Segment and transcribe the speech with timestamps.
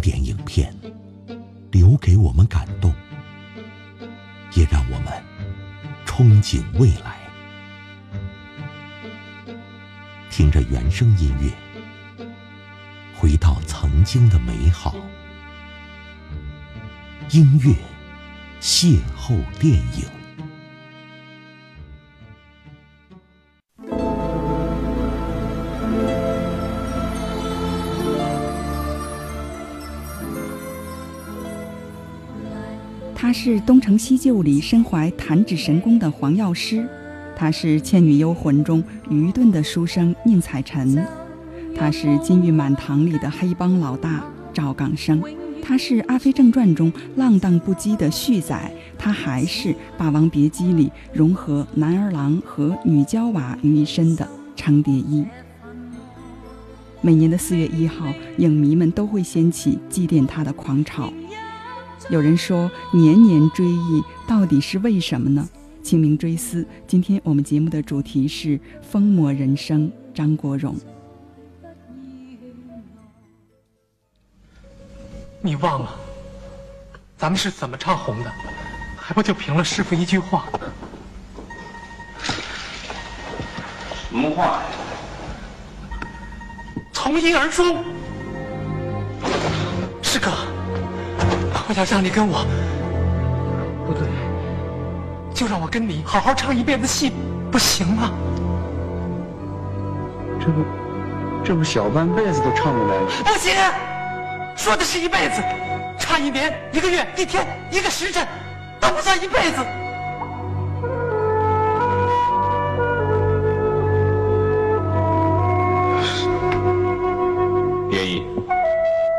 [0.00, 0.74] 典影片，
[1.70, 2.92] 留给我们感动，
[4.54, 5.12] 也让我们
[6.06, 7.18] 憧憬未来。
[10.30, 12.26] 听着原声音乐，
[13.14, 14.96] 回到曾经的美好。
[17.30, 17.74] 音乐
[18.60, 20.19] 邂逅电影。
[33.30, 36.84] 他是《东成西就》里身怀弹指神功的黄药师，
[37.36, 41.06] 他是《倩女幽魂》中愚钝的书生宁采臣，
[41.76, 45.22] 他是《金玉满堂》里的黑帮老大赵港生，
[45.62, 55.24] 他是《阿飞正传》中浪荡不羁的旭仔，他还是《霸王别姬》里融合男儿郎和女娇娃于一身的程蝶衣。
[57.00, 61.12] 每年的四月一号，影迷们都会掀起祭奠他的狂潮。
[62.10, 65.48] 有人说，年年追忆到底是为什么呢？
[65.80, 70.76] 清明追思，今天我们节目的主题是疯魔人生张国荣。
[75.40, 75.94] 你忘了，
[77.16, 78.32] 咱们是怎么唱红的？
[78.96, 80.46] 还不就凭了师傅一句话？
[84.08, 84.62] 什么话呀？
[86.92, 87.84] 从一而终，
[91.70, 92.44] 我想让你跟我，
[93.86, 94.02] 不对，
[95.32, 97.12] 就让我跟你好好唱一辈子戏，
[97.48, 98.10] 不行吗？
[100.40, 100.64] 这不，
[101.44, 103.06] 这不小半辈子都唱不来了。
[103.24, 103.54] 不行，
[104.56, 105.40] 说的是一辈子，
[105.96, 108.26] 差一年、一个月、一天、一个时辰，
[108.80, 109.64] 都不算一辈子。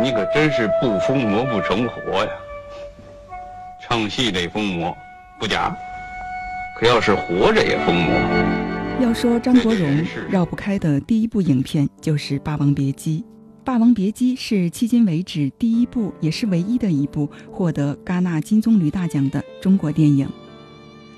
[0.00, 2.30] 你可真是不疯魔不成活呀！
[3.82, 4.96] 唱戏得疯魔，
[5.40, 5.76] 不假。
[6.78, 8.14] 可要是活着也疯魔。
[9.00, 13.18] 要说张国荣绕不开的第一部影片就是《霸王别姬》。
[13.64, 20.28] 《霸王别姬》是迄今为止第一部，也是唯一的一部获得戛纳金棕榈大奖的中国电影。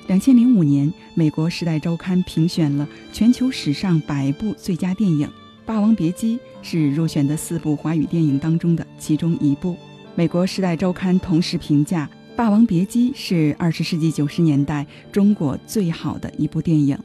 [0.07, 5.29] 两千零五年，美国《时代周刊》评选了全球史上百部最佳电影。
[5.71, 9.77] 《霸王别姬》是入选的四部华语电影当中的其中一部。
[10.17, 16.99] 美国《时代周刊》同时评价《霸王别姬》是二十世纪九十年代中国最好的一部电影。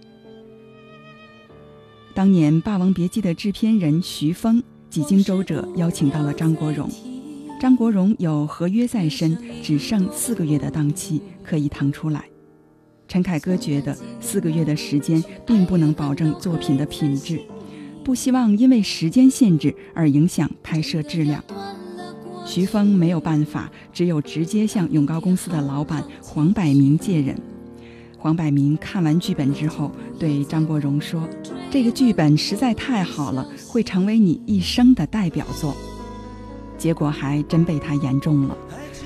[2.16, 6.90] 当年《霸王别姬》的制片人徐峰几经周折邀请到了张国荣。
[7.62, 12.25] 张国荣有合约在身，只剩四个月的档期可以腾出来。
[13.08, 17.40] 陈凯歌觉得四个月的时间并不能保证作品的品质。
[18.06, 21.44] 不希望因为时间限制而影响拍摄质量。
[22.46, 27.36] 徐峰没有办法，只有直接向永高公司的老板黄百鸣借人。
[28.16, 31.28] 黄百鸣看完剧本之后，对张国荣说
[31.72, 35.76] ：“这个剧本实在太好了，会成为你一生的代表作。”
[36.78, 38.56] 结果还真被他言中了。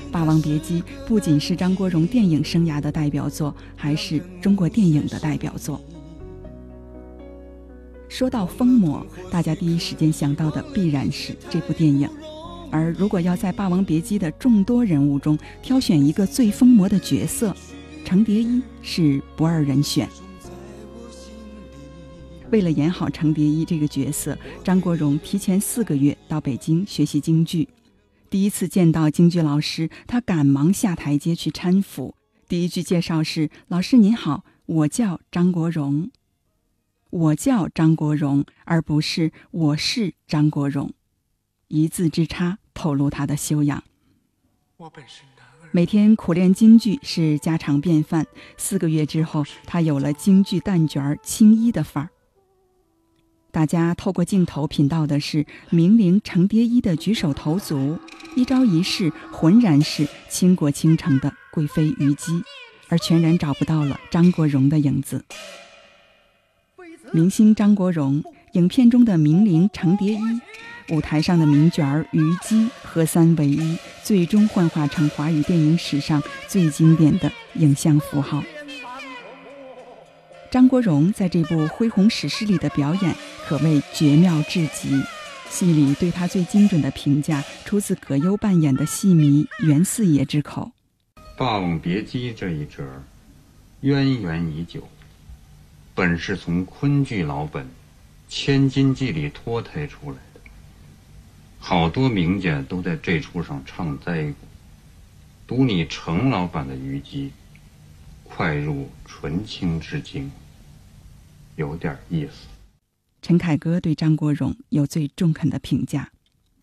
[0.12, 5.80] 《霸王别姬》不仅是张国荣电影生涯的代表作，还是中国电影的代表作。
[8.10, 12.10] 说到疯魔，大家第一时间想到的必然是这部电影。
[12.70, 17.54] 而如果要在《霸王别姬》的众多人物中挑选一个最疯魔的角色，
[18.04, 20.08] 程蝶衣是不二人选。
[22.50, 27.68] 为了演好程蝶衣这个角色，张国荣提前四个月到北京学习京剧。
[28.28, 32.14] 第一次见到京剧老师，他赶忙下台阶去搀扶。
[32.48, 36.10] 第一句介绍是：“老师您好，我叫张国荣。”
[37.10, 40.92] 我叫张国荣，而不是我是张国荣，
[41.66, 43.82] 一字之差透露他的修养。
[44.76, 48.26] 我本是男儿每天苦练京剧是家常便饭。
[48.56, 52.10] 四个月之后，他有了京剧旦角青衣的范儿。
[53.50, 57.98] 大家透过镜头品到的是名伶程蝶衣的举手投足，
[58.36, 62.44] 一招一式浑然是倾国倾城的贵妃虞姬，
[62.88, 65.24] 而全然找不到了张国荣的影子。
[67.12, 68.22] 明星张国荣，
[68.52, 70.40] 影片中的名伶程蝶衣，
[70.90, 78.44] 舞台上的名角儿虞姬，合三为一，最终幻化成华语电影史上最经典的影像符号。
[80.52, 83.14] 张国荣在这部《恢宏史诗》里的表演
[83.44, 85.02] 可谓绝妙至极，
[85.48, 90.70] 戏里对他最精准的评价出自葛优扮演的戏迷袁四爷之口。
[91.36, 92.84] 《霸王别姬》这一折，
[93.80, 94.86] 渊源已久。
[96.00, 97.62] 本是从昆剧老本
[98.26, 100.40] 《千金记》里脱胎出来的，
[101.58, 104.34] 好多名家都在这出上唱灾过。
[105.46, 107.30] 读你程老板的虞姬，
[108.24, 110.32] 快入纯青之境，
[111.56, 112.48] 有点意思。
[113.20, 116.10] 陈凯歌对张国荣有最中肯的评价，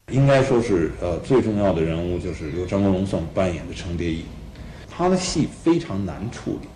[0.09, 4.25] 应该说是呃最重要的人物就是由张国荣所扮演的程蝶衣，
[4.89, 6.67] 他的戏非常难处理，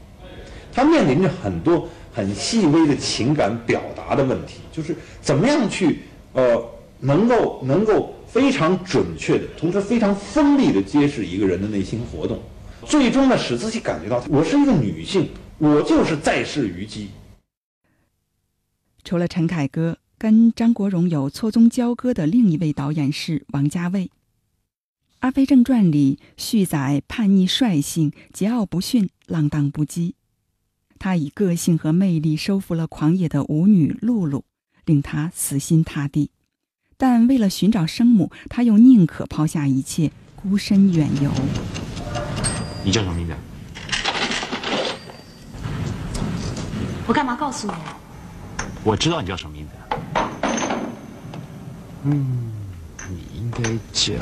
[0.71, 5.99] 他面临着很多很细微的情感表达的问题，就是怎么样去
[6.33, 6.63] 呃
[6.99, 8.13] 能够能够。
[8.31, 12.39] 非常准确的，同时非常锋利的揭示一个人的内心活动，
[12.85, 15.27] 最终呢，使自己感觉到我是一个女性，
[15.57, 17.09] 我就是在世虞姬。
[19.03, 24.05] 除了陈凯歌，跟张国荣有错综交割的另一位导演是王家卫。
[25.19, 30.13] 《阿飞正传》里，旭仔叛逆率性、桀骜不驯、浪荡不羁，
[31.03, 34.43] 他以个性和魅力收服了狂野的舞女露露，
[34.85, 36.29] 令她死心塌地。
[36.95, 41.31] 但为了寻找生母，他又宁可抛下一切，孤身远游。
[42.85, 43.33] 你叫什么名字？
[47.07, 47.73] 我干嘛告诉你？
[48.83, 49.71] 我知道你叫什么名字。
[52.03, 52.51] 嗯，
[53.09, 54.13] 你应该叫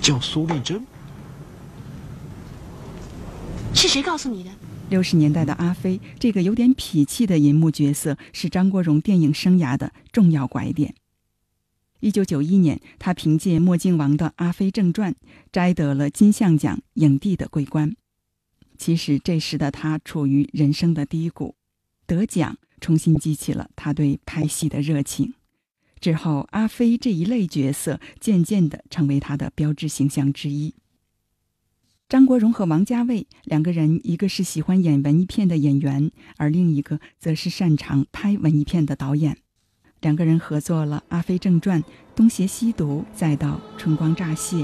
[0.00, 0.82] 叫苏丽珍。
[3.74, 4.50] 是谁告诉你的？
[4.90, 10.94] 六十年代的阿飞，这个有点痞气的银幕角色，是张国荣电影生涯的重要拐点。
[12.00, 15.12] 一九九一年，他凭借《墨镜王》的《阿飞正传》，
[15.52, 17.94] 摘得了金像奖影帝的桂冠。
[18.76, 21.54] 其实这时的他处于人生的低谷，
[22.06, 25.34] 得奖重新激起了他对拍戏的热情。
[26.00, 30.74] 之后，阿飞这一类角色渐渐地成为他的标志形象之一。
[32.10, 39.36] 张国荣和王家卫两个人，一个是喜欢演文艺片的演员，而另一个则是擅长拍文艺片的导演。
[40.00, 41.80] 两个人合作了《阿飞正传》
[42.16, 44.56] 《东邪西毒》，再到《春光乍泄》，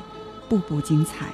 [0.49, 1.29] 步步精彩。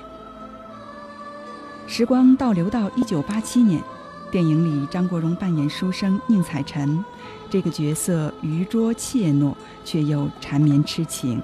[1.87, 3.82] 时光倒流到一九八七年，
[4.31, 7.03] 电影里张国荣扮演书生宁采臣，
[7.49, 11.41] 这个角色愚拙怯懦，却又缠绵痴情。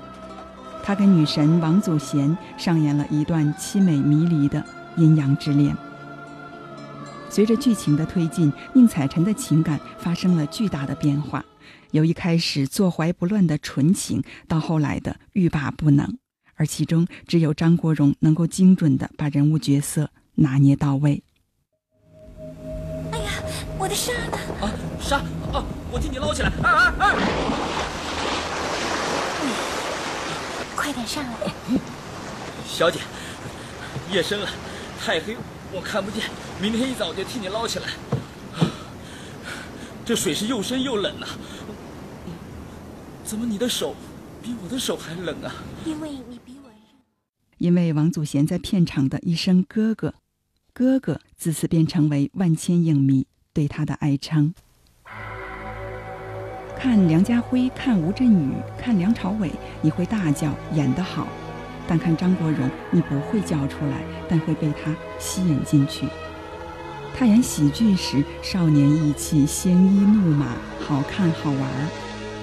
[0.82, 4.64] 他跟女神王祖贤上演了一段凄美迷离的
[4.96, 5.76] 阴阳之恋。
[7.30, 11.44] 随着剧情的推进，宁采臣的情感发生了巨大的变化，
[11.90, 16.16] 由一开始坐怀不乱的纯情，到后来的欲罢不能。
[16.54, 21.22] 而其中，只有张国荣能够精准地把人物角色拿捏到位。
[23.12, 23.30] 哎呀，
[23.78, 24.38] 我的沙呢？
[24.60, 25.18] 啊，沙
[25.52, 25.64] 啊！
[25.92, 26.48] 我替你捞起来！
[26.62, 27.14] 啊啊啊！
[30.88, 31.52] 快点上来，
[32.66, 33.00] 小姐。
[34.10, 34.48] 夜深了，
[34.98, 35.36] 太黑，
[35.70, 36.30] 我看不见。
[36.62, 37.88] 明天一早就替你捞起来。
[40.02, 41.28] 这水是又深又冷啊！
[43.22, 43.94] 怎么你的手
[44.42, 45.52] 比我的手还冷啊？
[45.84, 46.70] 因为你比我
[47.58, 50.14] 因为王祖贤在片场的一声“哥哥，
[50.72, 54.54] 哥哥”，自此便成为万千影迷对他的爱称。
[56.78, 59.50] 看梁家辉，看吴镇宇，看梁朝伟，
[59.82, 61.24] 你会大叫演得好；
[61.88, 66.06] 但看张国荣，你不会叫出来，但会被他吸引进去。
[67.16, 71.88] 他演喜剧时，少年意气，鲜衣怒马，好看好玩儿；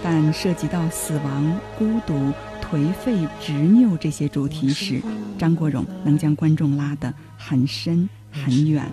[0.04, 2.14] 但涉及到死亡、孤独、
[2.62, 5.02] 颓废、执拗这些主题时，
[5.38, 8.83] 张国荣能将观众拉得很深很远。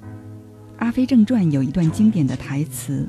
[0.78, 3.08] 《阿飞正传》有一段经典的台词。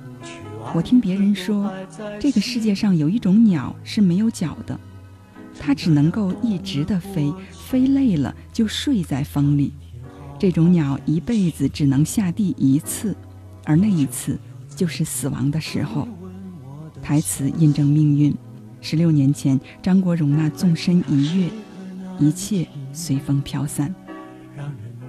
[0.73, 1.71] 我听别人说，
[2.19, 4.79] 这个世界上有一种鸟是没有脚的，
[5.59, 9.73] 它只能够一直的飞，飞累了就睡在风里。
[10.39, 13.15] 这种鸟一辈子只能下地一次，
[13.65, 14.39] 而那一次
[14.75, 16.07] 就是死亡的时候。
[17.01, 18.33] 台词印证命运。
[18.79, 21.49] 十六年前，张国荣那纵身一跃，
[22.17, 23.93] 一切随风飘散。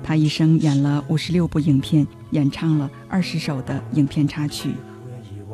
[0.02, 4.72] 他一生演了五十六部影片，演唱了二十首的影片插曲。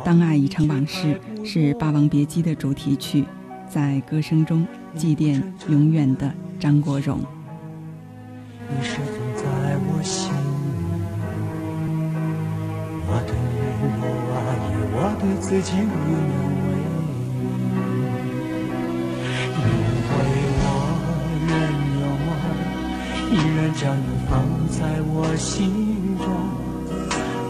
[0.05, 3.25] 当爱已成往事是《霸王别姬》的主题曲，
[3.69, 7.21] 在歌声中祭奠永远的张国荣。
[8.71, 10.37] 你始终在我心里，
[13.07, 14.03] 我对你若
[14.37, 15.93] 爱意，我对自己无
[16.29, 16.99] 能为力，
[19.57, 19.61] 因
[20.13, 20.17] 为
[20.61, 20.67] 我
[21.49, 21.51] 仍
[22.01, 22.31] 有梦，
[23.33, 24.33] 依然将你放
[24.69, 25.47] 在我心
[26.19, 26.27] 中。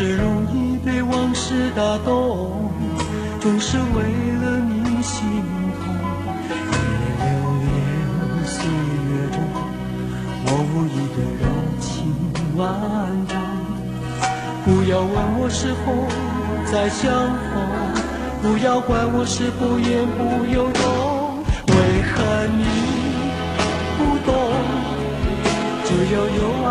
[0.00, 2.70] 是容易被往事打动，
[3.40, 4.02] 总是为
[4.40, 5.26] 了你心
[5.74, 5.92] 痛。
[6.46, 6.54] 别
[7.18, 7.26] 留
[7.58, 7.66] 恋
[8.46, 9.42] 岁月中，
[10.46, 11.42] 我无意的柔
[11.80, 11.90] 情
[12.56, 12.62] 万
[13.26, 13.34] 种。
[14.64, 15.90] 不要问我是否
[16.70, 17.10] 再相
[17.50, 17.58] 逢，
[18.40, 21.42] 不要管我是否言不由衷，
[21.74, 21.74] 为
[22.06, 22.22] 何
[22.56, 22.62] 你？
[23.98, 24.30] 不懂，
[25.84, 26.70] 只要有爱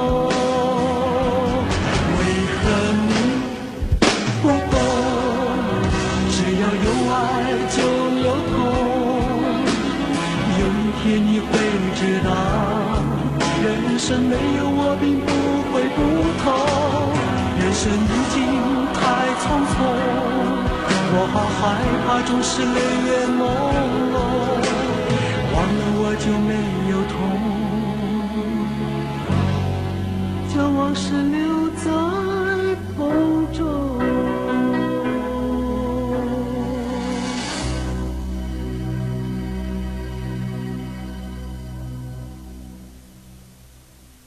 [19.51, 19.75] 匆匆，
[21.13, 21.61] 我好害
[22.05, 22.77] 怕总是泪
[23.07, 23.41] 眼朦
[24.13, 24.15] 胧。
[25.53, 26.49] 忘了我就没
[26.89, 27.13] 有痛，
[30.53, 31.60] 将往事留。